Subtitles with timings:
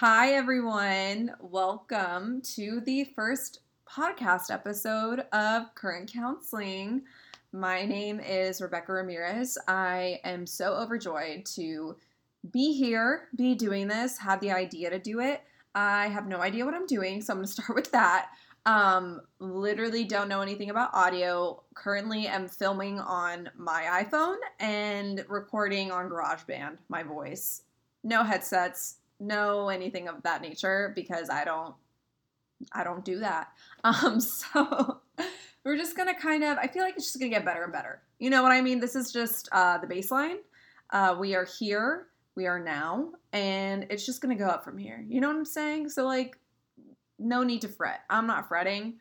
[0.00, 1.32] Hi, everyone.
[1.40, 7.04] Welcome to the first podcast episode of Current Counseling.
[7.50, 9.56] My name is Rebecca Ramirez.
[9.66, 11.96] I am so overjoyed to
[12.52, 15.40] be here, be doing this, had the idea to do it.
[15.74, 18.28] I have no idea what I'm doing, so I'm going to start with that.
[18.66, 21.62] Um, literally don't know anything about audio.
[21.72, 27.62] Currently am filming on my iPhone and recording on GarageBand my voice.
[28.04, 31.74] No headsets, no anything of that nature because I don't
[32.72, 33.48] I don't do that.
[33.84, 35.00] Um so
[35.64, 38.02] we're just gonna kind of I feel like it's just gonna get better and better.
[38.18, 38.80] You know what I mean?
[38.80, 40.38] This is just uh the baseline.
[40.90, 45.04] Uh we are here, we are now, and it's just gonna go up from here.
[45.08, 45.90] You know what I'm saying?
[45.90, 46.38] So like
[47.18, 48.00] no need to fret.
[48.10, 48.94] I'm not fretting.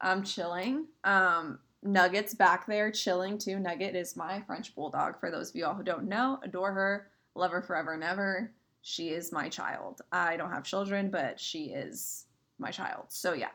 [0.00, 0.86] I'm chilling.
[1.04, 3.58] Um, Nugget's back there chilling too.
[3.58, 5.18] Nugget is my French bulldog.
[5.20, 8.52] For those of you all who don't know, adore her, love her forever and ever.
[8.88, 10.02] She is my child.
[10.12, 12.26] I don't have children, but she is
[12.60, 13.06] my child.
[13.08, 13.50] So yeah,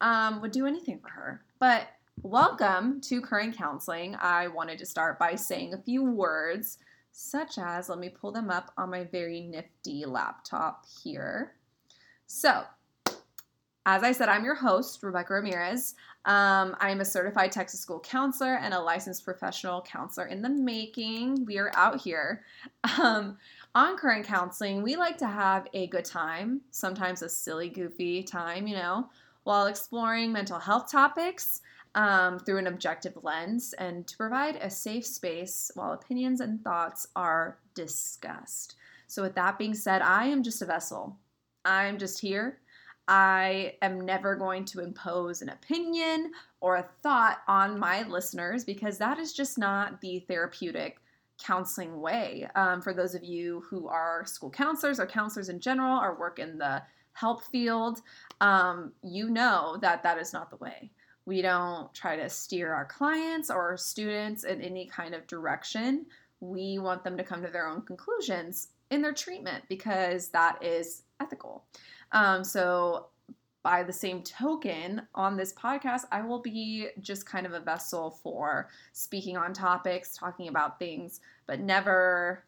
[0.00, 1.44] um, would do anything for her.
[1.60, 1.86] But
[2.24, 4.16] welcome to current counseling.
[4.18, 6.78] I wanted to start by saying a few words,
[7.12, 11.52] such as let me pull them up on my very nifty laptop here.
[12.26, 12.64] So
[13.84, 15.94] as I said, I'm your host, Rebecca Ramirez.
[16.24, 21.44] Um, I'm a certified Texas school counselor and a licensed professional counselor in the making.
[21.46, 22.44] We are out here.
[23.00, 23.38] Um,
[23.74, 28.66] on current counseling, we like to have a good time, sometimes a silly, goofy time,
[28.66, 29.08] you know,
[29.44, 31.62] while exploring mental health topics
[31.94, 37.06] um, through an objective lens and to provide a safe space while opinions and thoughts
[37.16, 38.76] are discussed.
[39.08, 41.16] So, with that being said, I am just a vessel.
[41.64, 42.58] I'm just here
[43.08, 48.98] I am never going to impose an opinion or a thought on my listeners because
[48.98, 50.98] that is just not the therapeutic
[51.42, 52.48] counseling way.
[52.54, 56.38] Um, for those of you who are school counselors or counselors in general or work
[56.38, 56.82] in the
[57.14, 58.00] help field,
[58.40, 60.90] um, you know that that is not the way.
[61.24, 66.06] We don't try to steer our clients or our students in any kind of direction.
[66.40, 71.02] We want them to come to their own conclusions in their treatment because that is
[71.20, 71.64] ethical.
[72.12, 73.06] Um, so,
[73.62, 78.18] by the same token, on this podcast, I will be just kind of a vessel
[78.22, 82.44] for speaking on topics, talking about things, but never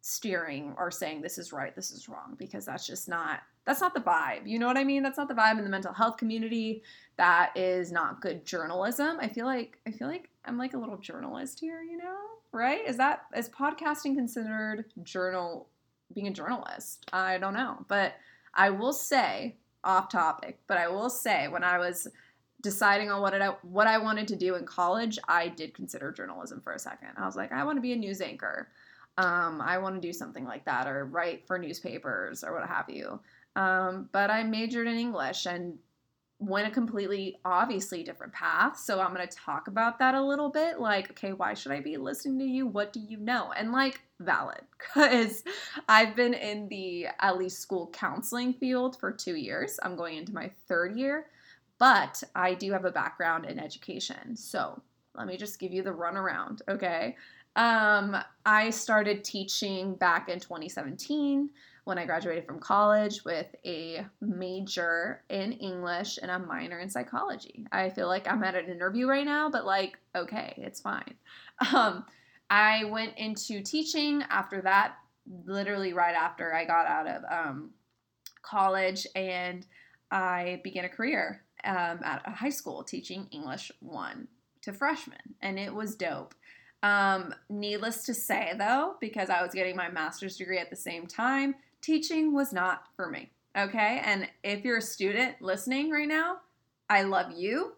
[0.00, 3.94] steering or saying this is right, this is wrong, because that's just not that's not
[3.94, 4.46] the vibe.
[4.46, 5.02] You know what I mean?
[5.02, 6.84] That's not the vibe in the mental health community.
[7.16, 9.18] That is not good journalism.
[9.20, 12.16] I feel like I feel like I'm like a little journalist here, you know?
[12.52, 12.86] Right?
[12.86, 15.68] Is that is podcasting considered journal
[16.14, 17.08] being a journalist?
[17.12, 17.84] I don't know.
[17.88, 18.14] But
[18.56, 22.08] I will say, off topic, but I will say when I was
[22.62, 26.60] deciding on what it, what I wanted to do in college, I did consider journalism
[26.60, 27.10] for a second.
[27.16, 28.68] I was like, I want to be a news anchor.
[29.18, 32.90] Um, I want to do something like that or write for newspapers or what have
[32.90, 33.20] you.
[33.54, 35.78] Um, but I majored in English and
[36.38, 38.78] went a completely obviously different path.
[38.78, 40.78] So I'm going to talk about that a little bit.
[40.78, 42.66] Like, okay, why should I be listening to you?
[42.66, 43.52] What do you know?
[43.56, 45.44] And like, valid because
[45.88, 49.78] I've been in the at least school counseling field for two years.
[49.82, 51.26] I'm going into my third year,
[51.78, 54.36] but I do have a background in education.
[54.36, 54.80] So
[55.14, 57.16] let me just give you the runaround, okay?
[57.56, 61.50] Um, I started teaching back in 2017
[61.86, 67.64] when I graduated from college with a major in English and a minor in psychology.
[67.70, 71.14] I feel like I'm at an interview right now, but like, okay, it's fine.
[71.72, 72.04] Um,
[72.50, 74.96] I went into teaching after that,
[75.46, 77.70] literally right after I got out of um,
[78.42, 79.64] college, and
[80.10, 84.28] I began a career um, at a high school teaching English 1
[84.62, 86.34] to freshmen, and it was dope.
[86.82, 91.06] Um, needless to say, though, because I was getting my master's degree at the same
[91.06, 91.54] time,
[91.86, 93.30] teaching was not for me.
[93.56, 94.02] Okay.
[94.04, 96.38] And if you're a student listening right now,
[96.90, 97.72] I love you.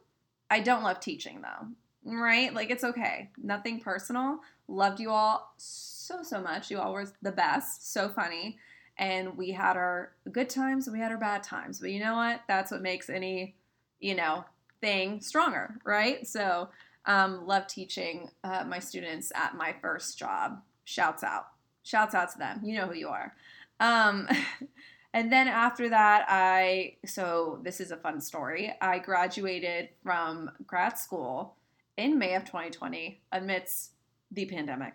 [0.51, 1.69] I don't love teaching though.
[2.05, 2.53] Right?
[2.53, 3.31] Like it's okay.
[3.37, 4.41] Nothing personal.
[4.67, 6.71] Loved you all so, so much.
[6.71, 7.93] You all were the best.
[7.93, 8.59] So funny.
[8.97, 11.79] And we had our good times we had our bad times.
[11.79, 12.41] But you know what?
[12.49, 13.55] That's what makes any,
[14.00, 14.44] you know,
[14.81, 16.27] thing stronger, right?
[16.27, 16.71] So,
[17.06, 20.61] um, love teaching uh, my students at my first job.
[20.85, 21.47] Shouts out.
[21.85, 22.61] Shouts out to them.
[22.65, 23.35] You know who you are.
[23.81, 24.29] Um,
[25.13, 28.73] and then after that, I, so this is a fun story.
[28.81, 31.57] I graduated from grad school
[31.97, 33.93] in May of 2020 amidst
[34.31, 34.95] the pandemic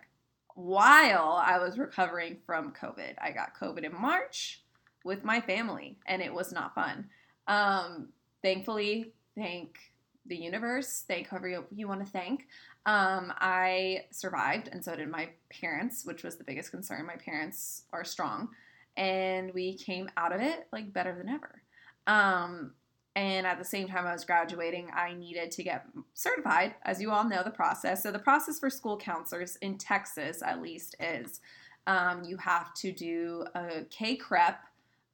[0.54, 3.14] while I was recovering from COVID.
[3.20, 4.62] I got COVID in March
[5.04, 7.08] with my family, and it was not fun.
[7.46, 8.08] Um,
[8.42, 9.78] thankfully, thank
[10.26, 12.46] the universe, thank whoever you, you want to thank.
[12.86, 17.06] Um, I survived, and so did my parents, which was the biggest concern.
[17.06, 18.48] My parents are strong
[18.96, 21.62] and we came out of it like better than ever.
[22.06, 22.72] Um,
[23.16, 27.12] and at the same time I was graduating, I needed to get certified, as you
[27.12, 28.02] all know the process.
[28.02, 31.40] So, the process for school counselors in Texas, at least, is
[31.86, 34.56] um, you have to do a CACREP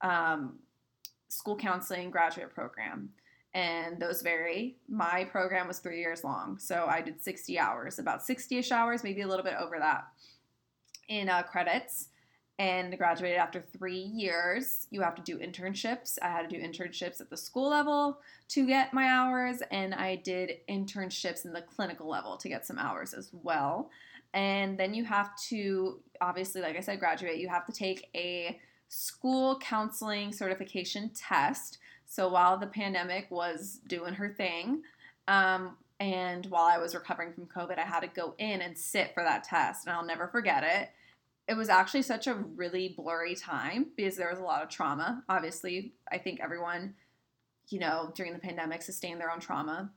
[0.01, 0.61] um,
[1.29, 3.11] school counseling graduate program.
[3.53, 4.77] And those vary.
[4.89, 6.59] My program was three years long.
[6.59, 10.05] So, I did 60 hours, about 60 ish hours, maybe a little bit over that
[11.09, 12.10] in uh, credits
[12.61, 14.87] and graduated after three years.
[14.91, 16.19] You have to do internships.
[16.21, 20.17] I had to do internships at the school level to get my hours, and I
[20.17, 23.91] did internships in the clinical level to get some hours as well.
[24.35, 27.39] And then you have to, obviously, like I said, graduate.
[27.39, 31.79] You have to take a school counseling certification test.
[32.05, 34.83] So while the pandemic was doing her thing,
[35.29, 39.15] um, and while I was recovering from COVID, I had to go in and sit
[39.15, 40.91] for that test, and I'll never forget it
[41.51, 45.25] it was actually such a really blurry time because there was a lot of trauma.
[45.29, 46.95] Obviously, I think everyone,
[47.71, 49.91] you know, during the pandemic sustained their own trauma.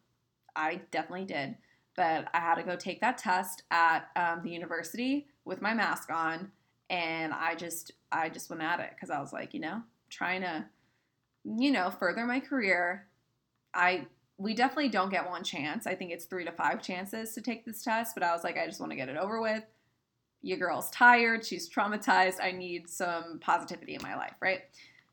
[0.56, 1.56] I definitely did.
[1.96, 6.10] But I had to go take that test at um, the university with my mask
[6.12, 6.52] on,
[6.90, 10.42] and I just, I just went at it because I was like, you know, trying
[10.42, 10.66] to,
[11.46, 13.06] you know, further my career.
[13.76, 14.08] I,
[14.40, 15.86] we definitely don't get one chance.
[15.86, 18.58] I think it's three to five chances to take this test, but I was like,
[18.58, 19.64] I just want to get it over with
[20.44, 24.60] your girl's tired, she's traumatized, I need some positivity in my life, right?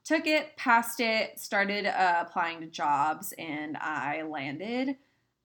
[0.04, 4.96] Took it, passed it, started uh, applying to jobs, and I landed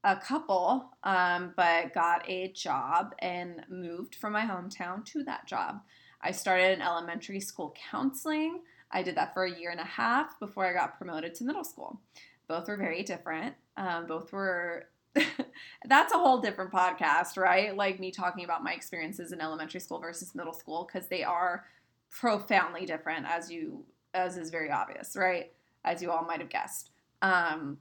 [0.04, 5.82] a couple, um, but got a job and moved from my hometown to that job.
[6.22, 8.62] I started in elementary school counseling.
[8.92, 11.64] I did that for a year and a half before I got promoted to middle
[11.64, 12.02] school.
[12.48, 13.56] Both were very different.
[13.78, 14.88] Um, both were
[15.86, 17.76] that's a whole different podcast, right?
[17.76, 21.66] Like me talking about my experiences in elementary school versus middle school because they are
[22.10, 23.84] profoundly different as you
[24.14, 25.52] as is very obvious, right?
[25.84, 26.92] As you all might have guessed.
[27.22, 27.78] Um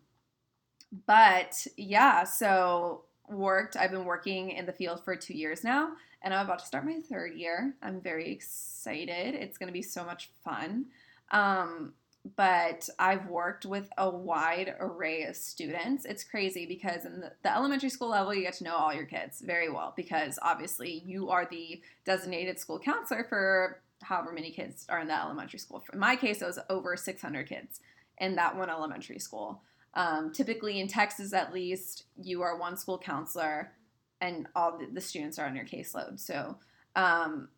[1.06, 5.92] but yeah, so worked I've been working in the field for 2 years now
[6.22, 7.74] and I'm about to start my third year.
[7.82, 9.34] I'm very excited.
[9.34, 10.86] It's going to be so much fun.
[11.30, 11.94] Um
[12.36, 16.06] but I've worked with a wide array of students.
[16.06, 19.04] It's crazy because in the, the, elementary school level, you get to know all your
[19.04, 24.86] kids very well because obviously you are the designated school counselor for however many kids
[24.88, 25.84] are in that elementary school.
[25.92, 27.80] In my case, it was over 600 kids
[28.18, 29.62] in that one elementary school.
[29.92, 33.72] Um, typically, in Texas at least, you are one school counselor
[34.20, 36.18] and all the, the students are on your caseload.
[36.18, 36.56] So,
[36.96, 37.48] um,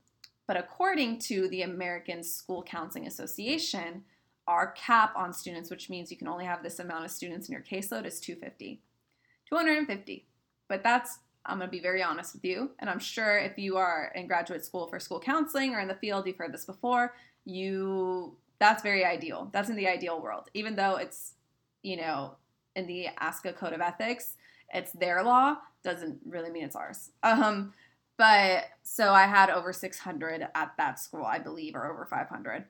[0.48, 4.04] but according to the American School Counseling Association,
[4.46, 7.52] our cap on students, which means you can only have this amount of students in
[7.52, 8.80] your caseload, is 250.
[9.48, 10.26] 250.
[10.68, 12.70] But that's, I'm going to be very honest with you.
[12.78, 15.94] And I'm sure if you are in graduate school for school counseling or in the
[15.94, 17.14] field, you've heard this before,
[17.44, 19.48] you, that's very ideal.
[19.52, 20.48] That's in the ideal world.
[20.54, 21.34] Even though it's,
[21.82, 22.36] you know,
[22.74, 24.34] in the ASCA Code of Ethics,
[24.72, 27.10] it's their law, doesn't really mean it's ours.
[27.22, 27.72] Um,
[28.16, 32.64] but so I had over 600 at that school, I believe, or over 500.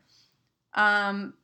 [0.75, 1.35] Um,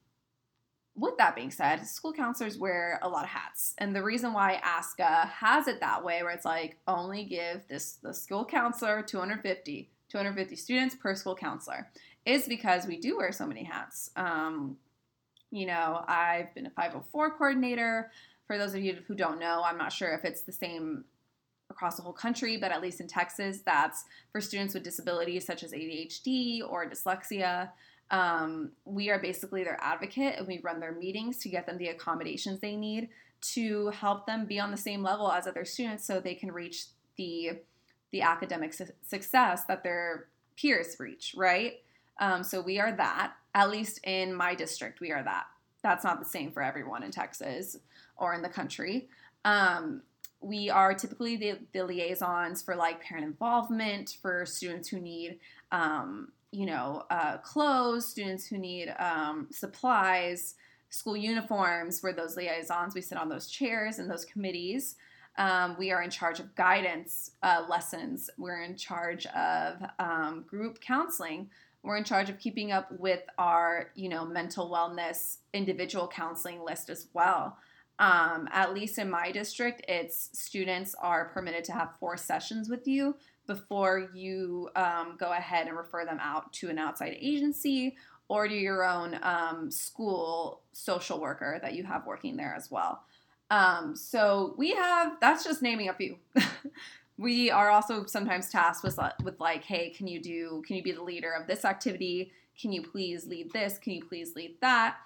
[0.94, 3.74] with that being said, school counselors wear a lot of hats.
[3.78, 7.98] And the reason why ASCA has it that way, where it's like only give this
[8.02, 11.88] the school counselor 250, 250 students per school counselor,
[12.26, 14.10] is because we do wear so many hats.
[14.16, 14.76] Um,
[15.50, 18.10] you know, I've been a 504 coordinator.
[18.46, 21.04] For those of you who don't know, I'm not sure if it's the same
[21.70, 25.62] across the whole country, but at least in Texas, that's for students with disabilities such
[25.62, 27.70] as ADHD or dyslexia.
[28.10, 31.88] Um, we are basically their advocate and we run their meetings to get them the
[31.88, 33.08] accommodations they need
[33.40, 36.86] to help them be on the same level as other students so they can reach
[37.16, 37.52] the
[38.12, 41.80] the academic su- success that their peers reach, right?
[42.20, 43.32] Um, so we are that.
[43.54, 45.46] At least in my district, we are that.
[45.82, 47.78] That's not the same for everyone in Texas
[48.16, 49.08] or in the country.
[49.44, 50.02] Um,
[50.40, 55.38] we are typically the, the, liaisons for like parent involvement for students who need
[55.70, 60.54] um, you know, uh, clothes, students who need um, supplies,
[60.90, 62.02] school uniforms.
[62.02, 62.94] We're those liaisons.
[62.94, 64.96] We sit on those chairs and those committees.
[65.38, 68.28] Um, we are in charge of guidance uh, lessons.
[68.36, 71.48] We're in charge of um, group counseling.
[71.82, 76.90] We're in charge of keeping up with our, you know, mental wellness individual counseling list
[76.90, 77.56] as well.
[77.98, 82.86] Um, at least in my district, it's students are permitted to have four sessions with
[82.86, 87.96] you before you um, go ahead and refer them out to an outside agency
[88.28, 93.02] or to your own um, school social worker that you have working there as well.
[93.50, 96.16] Um, so we have that's just naming a few.
[97.18, 100.92] we are also sometimes tasked with with like, hey, can you do can you be
[100.92, 102.32] the leader of this activity?
[102.60, 103.78] can you please lead this?
[103.78, 104.96] Can you please lead that?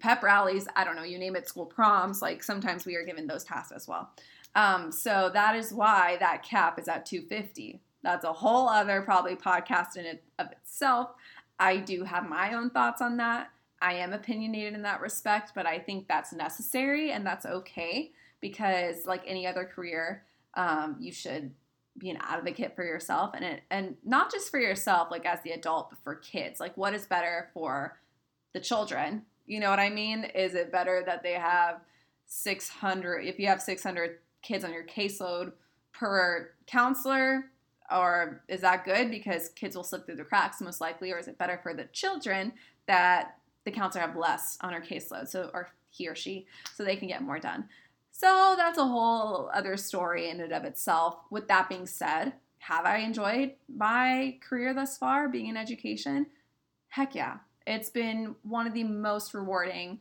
[0.00, 3.26] Pep rallies, I don't know, you name it, school proms, like sometimes we are given
[3.26, 4.10] those tasks as well.
[4.54, 7.80] Um, so that is why that cap is at 250.
[8.02, 11.10] That's a whole other probably podcast in it of itself.
[11.58, 13.50] I do have my own thoughts on that.
[13.80, 19.06] I am opinionated in that respect, but I think that's necessary and that's okay because,
[19.06, 21.52] like any other career, um, you should
[21.98, 25.50] be an advocate for yourself and it, and not just for yourself, like as the
[25.50, 26.60] adult, but for kids.
[26.60, 27.98] Like, what is better for
[28.52, 29.22] the children?
[29.46, 30.24] You know what I mean?
[30.24, 31.80] Is it better that they have
[32.26, 33.26] 600?
[33.26, 35.52] If you have 600 kids on your caseload
[35.92, 37.50] per counselor,
[37.90, 41.28] or is that good because kids will slip through the cracks most likely, or is
[41.28, 42.52] it better for the children
[42.86, 46.96] that the counselor have less on her caseload, so or he or she, so they
[46.96, 47.68] can get more done.
[48.10, 51.16] So that's a whole other story in and of itself.
[51.30, 56.26] With that being said, have I enjoyed my career thus far, being in education?
[56.88, 57.38] Heck yeah.
[57.66, 60.00] It's been one of the most rewarding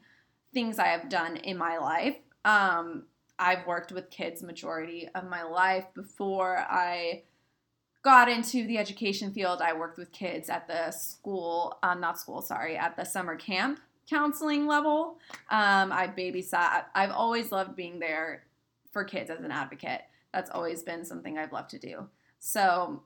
[0.53, 2.17] things I have done in my life.
[2.43, 3.03] Um,
[3.41, 7.24] I've worked with kids majority of my life before I
[8.03, 12.41] got into the education field, I worked with kids at the school, um, not school,
[12.43, 15.17] sorry, at the summer camp counseling level.
[15.50, 16.86] Um, I babysat.
[16.93, 18.43] I've always loved being there
[18.91, 20.01] for kids as an advocate.
[20.33, 22.07] That's always been something I've loved to do.
[22.39, 23.01] So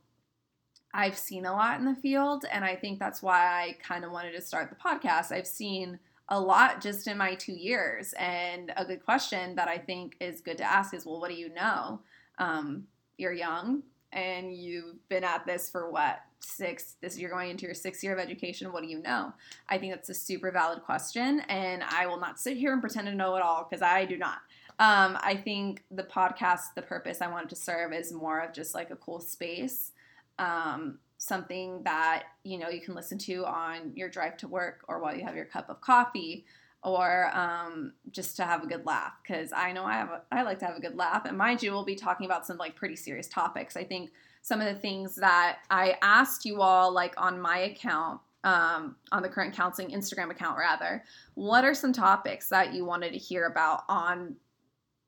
[0.94, 4.12] I've seen a lot in the field, and I think that's why I kind of
[4.12, 5.32] wanted to start the podcast.
[5.32, 9.78] I've seen a lot just in my two years, and a good question that I
[9.78, 12.02] think is good to ask is, well, what do you know?
[12.40, 17.66] Um, you're young and you've been at this for what six this you're going into
[17.66, 18.72] your sixth year of education.
[18.72, 19.34] What do you know?
[19.70, 23.08] I think that's a super valid question and i will not sit here and pretend
[23.08, 24.40] to know it all because i do not.
[24.80, 28.74] Um, i think the podcast the purpose i wanted to serve is more of just
[28.74, 29.92] like a cool space.
[30.38, 35.00] Um, something that you know you can listen to on your drive to work or
[35.00, 36.46] while you have your cup of coffee
[36.84, 39.14] or um, just to have a good laugh.
[39.24, 41.26] Because I know I have a, I like to have a good laugh.
[41.26, 43.76] And mind you we'll be talking about some like pretty serious topics.
[43.76, 44.12] I think
[44.44, 49.24] some of the things that I asked you all like on my account um, on
[49.24, 51.04] the current counseling Instagram account rather
[51.34, 54.36] what are some topics that you wanted to hear about on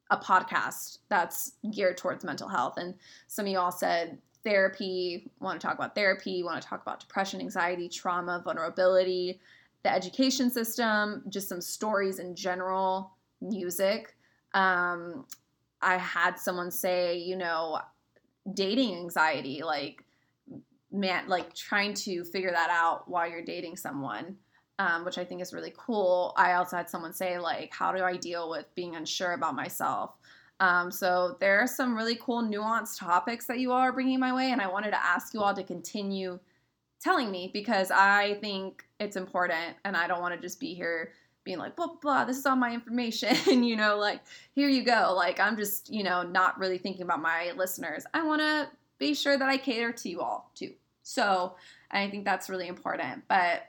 [0.09, 2.77] a podcast that's geared towards mental health?
[2.77, 2.95] And
[3.27, 4.17] some of you all said
[4.47, 9.39] therapy want to talk about therapy want to talk about depression anxiety trauma vulnerability
[9.87, 13.11] the education system, just some stories in general,
[13.41, 14.15] music.
[14.53, 15.25] Um,
[15.81, 17.79] I had someone say, you know,
[18.53, 20.03] dating anxiety, like,
[20.91, 24.35] man, like trying to figure that out while you're dating someone,
[24.79, 26.33] um, which I think is really cool.
[26.35, 30.16] I also had someone say, like, how do I deal with being unsure about myself?
[30.59, 34.33] Um, so there are some really cool nuanced topics that you all are bringing my
[34.33, 36.39] way, and I wanted to ask you all to continue
[36.99, 41.11] telling me because I think it's important and I don't want to just be here
[41.43, 44.21] being like, blah, blah, this is all my information, you know, like,
[44.53, 45.13] here you go.
[45.15, 48.03] Like, I'm just, you know, not really thinking about my listeners.
[48.13, 50.73] I want to be sure that I cater to you all too.
[51.03, 51.55] So
[51.89, 53.23] I think that's really important.
[53.29, 53.63] But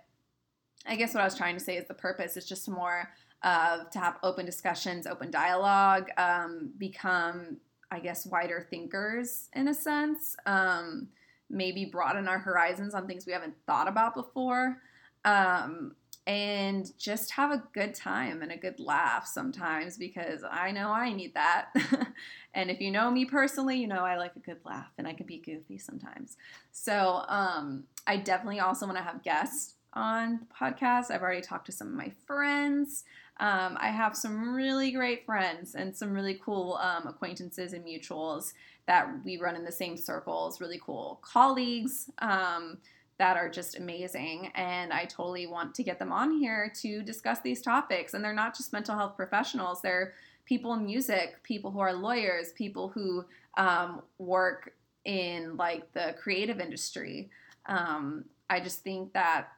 [0.87, 3.11] I guess what I was trying to say is the purpose is just more
[3.42, 7.59] of to have open discussions, open dialogue, um, become,
[7.90, 10.37] I guess, wider thinkers in a sense.
[10.47, 11.09] Um,
[11.50, 14.78] maybe broaden our horizons on things we haven't thought about before.
[15.25, 15.95] Um,
[16.26, 21.11] and just have a good time and a good laugh sometimes because I know I
[21.11, 21.71] need that.
[22.54, 25.14] and if you know me personally, you know I like a good laugh and I
[25.14, 26.37] can be goofy sometimes.
[26.71, 31.11] So um, I definitely also want to have guests on the podcast.
[31.11, 33.04] I've already talked to some of my friends.
[33.40, 38.52] Um, I have some really great friends and some really cool um, acquaintances and mutuals
[38.87, 42.78] that we run in the same circles, really cool colleagues um,
[43.18, 44.50] that are just amazing.
[44.54, 48.14] And I totally want to get them on here to discuss these topics.
[48.14, 50.14] And they're not just mental health professionals, they're
[50.45, 53.25] people in music, people who are lawyers, people who
[53.59, 54.73] um, work
[55.04, 57.28] in like the creative industry.
[57.66, 59.52] Um, I just think that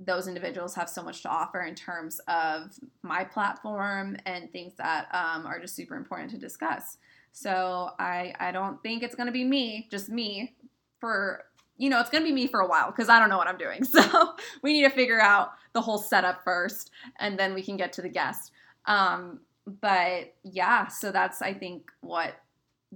[0.00, 5.08] those individuals have so much to offer in terms of my platform and things that
[5.12, 6.98] um, are just super important to discuss.
[7.32, 10.54] So I I don't think it's gonna be me, just me,
[11.00, 11.44] for
[11.76, 13.58] you know, it's gonna be me for a while because I don't know what I'm
[13.58, 13.84] doing.
[13.84, 17.92] So we need to figure out the whole setup first, and then we can get
[17.94, 18.52] to the guest.
[18.86, 19.40] Um,
[19.80, 22.34] but yeah, so that's I think what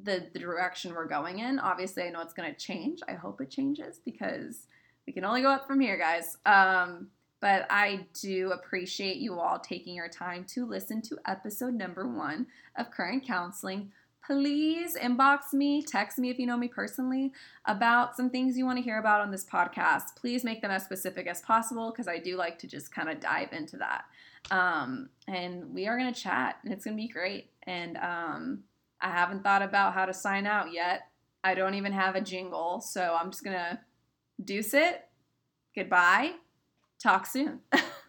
[0.00, 1.58] the, the direction we're going in.
[1.58, 3.00] Obviously, I know it's gonna change.
[3.08, 4.66] I hope it changes because
[5.06, 6.36] we can only go up from here, guys.
[6.46, 7.08] Um,
[7.40, 12.46] but I do appreciate you all taking your time to listen to episode number one
[12.76, 13.90] of Current Counseling
[14.24, 17.32] please inbox me, text me if you know me personally
[17.66, 20.16] about some things you want to hear about on this podcast.
[20.16, 23.20] Please make them as specific as possible because I do like to just kind of
[23.20, 24.04] dive into that.
[24.50, 27.50] Um, and we are going to chat, and it's going to be great.
[27.64, 28.62] And um,
[29.00, 31.08] I haven't thought about how to sign out yet.
[31.44, 33.78] I don't even have a jingle, so I'm just going to
[34.44, 35.00] deuce it.
[35.74, 36.32] Goodbye.
[37.02, 37.60] Talk soon.